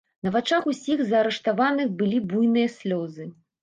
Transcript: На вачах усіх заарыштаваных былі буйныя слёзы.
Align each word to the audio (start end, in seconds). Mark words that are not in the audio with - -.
На 0.27 0.29
вачах 0.35 0.65
усіх 0.71 1.05
заарыштаваных 1.11 1.95
былі 2.03 2.25
буйныя 2.35 2.77
слёзы. 2.83 3.35